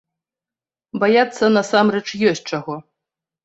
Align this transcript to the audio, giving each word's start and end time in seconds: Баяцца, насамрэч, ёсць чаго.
Баяцца, 1.03 1.51
насамрэч, 1.59 2.05
ёсць 2.33 2.45
чаго. 2.51 2.73